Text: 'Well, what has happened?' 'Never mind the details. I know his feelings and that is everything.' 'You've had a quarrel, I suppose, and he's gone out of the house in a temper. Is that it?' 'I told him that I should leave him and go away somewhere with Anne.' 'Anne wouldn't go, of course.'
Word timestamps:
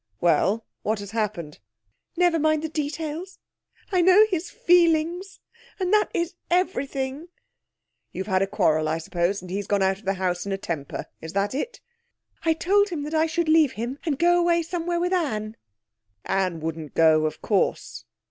'Well, 0.19 0.65
what 0.81 0.97
has 0.97 1.11
happened?' 1.11 1.59
'Never 2.17 2.39
mind 2.39 2.63
the 2.63 2.69
details. 2.69 3.37
I 3.91 4.01
know 4.01 4.25
his 4.25 4.49
feelings 4.49 5.39
and 5.79 5.93
that 5.93 6.09
is 6.11 6.33
everything.' 6.49 7.27
'You've 8.11 8.25
had 8.25 8.41
a 8.41 8.47
quarrel, 8.47 8.89
I 8.89 8.97
suppose, 8.97 9.43
and 9.43 9.51
he's 9.51 9.67
gone 9.67 9.83
out 9.83 9.99
of 9.99 10.05
the 10.05 10.15
house 10.15 10.43
in 10.43 10.51
a 10.53 10.57
temper. 10.57 11.05
Is 11.21 11.33
that 11.33 11.53
it?' 11.53 11.81
'I 12.43 12.53
told 12.53 12.89
him 12.89 13.03
that 13.03 13.13
I 13.13 13.27
should 13.27 13.47
leave 13.47 13.73
him 13.73 13.99
and 14.03 14.17
go 14.17 14.39
away 14.39 14.63
somewhere 14.63 14.99
with 14.99 15.13
Anne.' 15.13 15.55
'Anne 16.25 16.61
wouldn't 16.61 16.95
go, 16.95 17.27
of 17.27 17.43
course.' 17.43 18.03